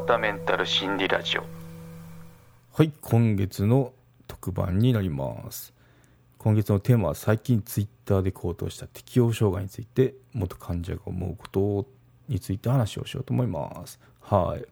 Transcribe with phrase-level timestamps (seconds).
[0.00, 1.44] 綿メンタル心理ラジオ
[2.72, 3.92] はい今月の
[4.26, 5.74] 特番になります
[6.38, 11.86] 今月のテーマは最近ツイッターで高騰した適応障害について元患者が思うこと
[12.28, 14.64] について話をしようと思いますはい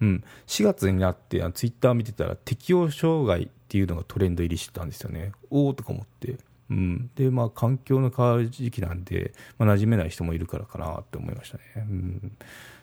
[0.00, 6.36] うん、4月になってツイッター見てたら適応障害っていうのがトレンド入りしてたんですよねおおとか思って
[6.70, 12.36] うん、でまあ環境の変わる時期なんで、まあ、馴染めない人もいるからかなって思いましたね、うん、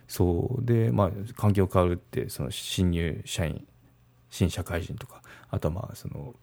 [0.08, 0.66] そう。
[0.66, 3.66] でまあ環境変わるってその新入社員
[4.30, 6.34] 新社会人とかあとはまあその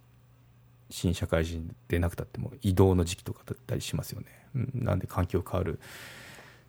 [0.90, 5.80] 新社会人でなくたっても移動の時期とかだったりしますよね、うん、なんで環境変わる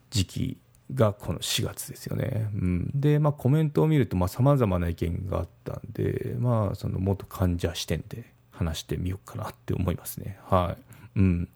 [0.09, 0.57] 時期
[0.93, 10.39] がこの4月ですよね、うん、でまあコメントを見るとさまざ、まな意見があったんでまあその元患者視点で話してみようかなって思いますね。
[10.45, 10.77] は
[11.15, 11.19] い。
[11.19, 11.49] うん。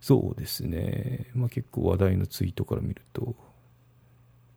[0.00, 1.26] そうですね。
[1.34, 3.34] まあ結構話題のツイートから見ると、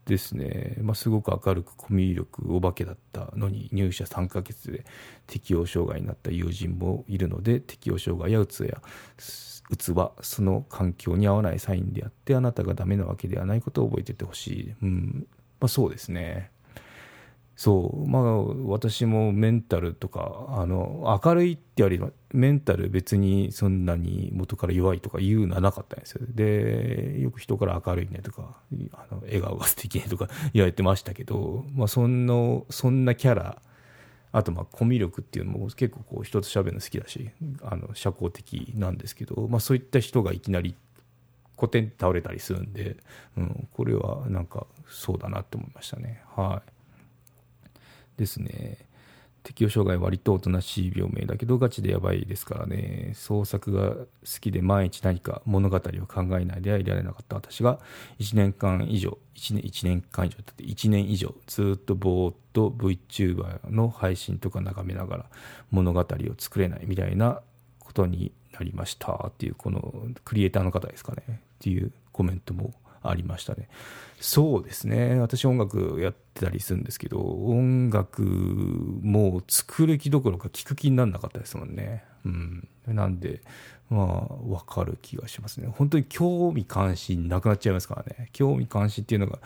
[0.08, 4.84] ですね、まあ、すごく明るくコミュ力お化けだったのに入社3ヶ月で
[5.26, 8.80] 適応障害になった友人もいるので適応障害やうつや
[9.70, 15.26] うつはその環境に合わないサインであってあなたがダメなわけではないことを覚えててほしい、うん
[15.60, 16.50] まあ、そうですね
[17.58, 18.08] そう。
[18.08, 22.00] まあ私もメンタルとかあの明るいってより
[22.32, 26.20] メンタル別にそんなに元から弱いとか言うのはなかったんですよ。
[26.28, 28.54] でよく人から明るいねとか
[28.92, 32.34] あの笑顔が素敵ねとか 言われてましたけど、まあ、そんな
[32.70, 33.60] そんなキャラ
[34.30, 37.28] あとまあコミュ力っていうのも結構こう人と喋るの好きだし
[37.62, 40.76] あの社交的なんですけど、まあ、そういった人がいきなり
[41.56, 42.98] 古典倒れたりするんで、
[43.36, 46.22] うん、これはなんかそうだなって思いましたね。
[46.36, 46.77] はい。
[48.18, 48.88] ですね。
[49.48, 54.06] 適応障害割とおとなしい病名だけどガチでやばいですからね創作が好
[54.40, 57.78] きで毎日何か物語を考えないではいられなかった私が
[58.18, 65.26] 1年間以上1年 ,1 年間以上だって1年以上ずっとぼーっと VTuber の配信とか眺めながら
[65.70, 67.40] 物語を作れないみたいな
[67.78, 73.68] ことになりましたっていうこのクリエイターの方ですかねっていうコメントもありましたね。
[74.20, 75.18] そうですね。
[75.20, 82.04] 私音楽やってたりするんですけど、音楽もう作る気どころか聞く気にならなかったですもんね。
[82.24, 82.68] うん。
[82.86, 83.42] なんで、
[83.90, 85.68] まあ、わかる気がしますね。
[85.68, 88.28] 本当に興味関心なくなっちゃいますからね。
[88.32, 89.38] 興味関心っていうのが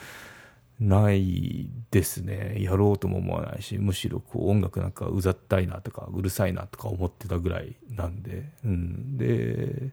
[0.80, 2.56] ないですね。
[2.58, 9.16] やろうとも思わないし、むしろこう音楽なんかうざったいなとか、うるさいなとか思ってたぐらいなんで、うん。
[9.16, 9.92] で、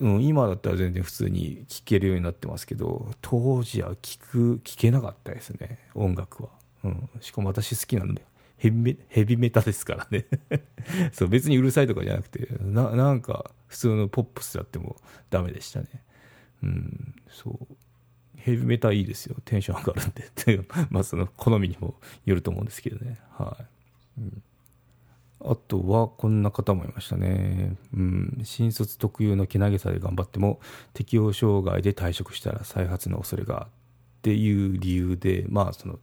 [0.00, 6.50] うん、今だったら全然普通に聴けるようになってますけど当時は聴く聴けなかったですね音楽は、
[6.84, 8.22] うん、しかも私好きなんで
[8.60, 10.26] ヘビヘビメタですからね。
[11.12, 14.96] そう別にうるさいとかじゃなくてななんか普通のポップスやっても
[15.30, 15.86] ダメでしたね。
[16.62, 17.14] うん。
[17.30, 17.76] そう。
[18.36, 19.36] ヘビメタいいですよ。
[19.46, 20.24] テンション上がるんで。
[20.24, 23.18] っていうまあその好みにもよると思うんですけどね。
[23.30, 23.56] は
[24.18, 24.42] い、うん。
[25.42, 27.76] あとはこんな方もいましたね。
[27.94, 30.60] うん、新卒特有のけなげさで頑張っても
[30.92, 35.98] 適応障害で退職したら再発の恐れがっていう理由で、まあその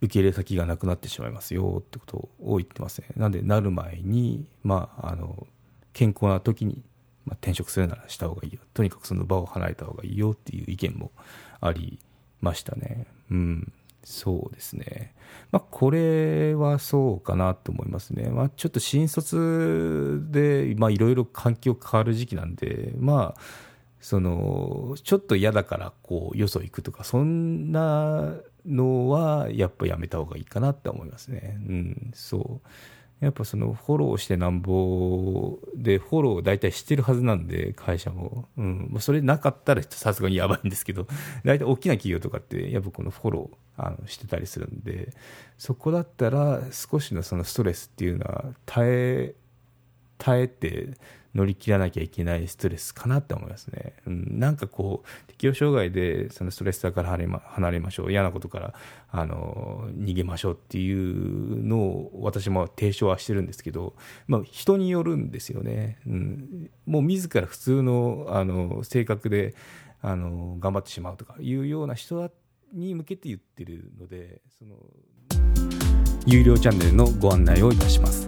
[0.00, 3.08] 受け入れ先がなくなってしまいますよってことを言ってますね。
[3.16, 5.46] なんでなる前に、まあ、あの
[5.92, 6.82] 健康な時に、
[7.26, 8.60] まあ、転職するならした方がいいよ。
[8.74, 11.10] とにかくその場を離れた方がいいよっていう意見も
[11.60, 11.98] あり
[12.40, 13.06] ましたね。
[13.30, 13.72] うん。
[14.10, 15.14] そうですね。
[15.52, 18.30] まあ、これはそうかなと思いますね。
[18.30, 23.40] まあ、ちょっと新卒で、まあ、いろいろ環境変わる時期なんで、まあ、
[24.00, 28.32] その、ちょっと嫌だから、こう、よそ行くとか、そんな
[28.64, 31.58] のは、やっぱやめた方がいいかなって思いますね。
[31.68, 32.68] うん、そう。
[33.20, 41.08] やっぱそのフォローしてなんぼでフォロー大体してるはずなんで会社も、うん、それなかったらさすがにやばいんですけど
[41.44, 45.12] 大体大きな企業とかってやっぱこのフォローあのしてたりするんで
[45.56, 49.34] そこだったら少しのそのストレスっていうのは耐え
[50.18, 50.90] 耐えて
[51.34, 53.94] 乗り切らなきゃいけないストレスかなって思いますね。
[54.06, 58.74] うん、なんかこう、適応障害でそのストレスから離れま離れましょう、嫌なことから
[59.10, 63.94] あの逃げましょうっていうのを私も提唱はしてるんですけど、
[64.26, 65.98] まあ、人によるんですよね。
[66.06, 69.54] うん、もう自ら普通のあの性格で
[70.00, 72.30] あの頑張ってしまうとかいうような人
[72.72, 74.76] に向けて言ってるので、その
[76.26, 78.27] 有料チャンネルのご案内をいたします。